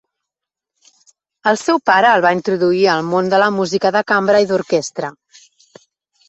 [1.51, 5.13] El seu pare el va introduir al món de la música de cambra i d'orquestra.